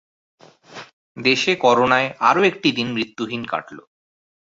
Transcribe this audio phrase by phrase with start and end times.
[1.17, 3.77] দেশে করোনায় আরও একটি দিন মৃত্যুহীন কাটল।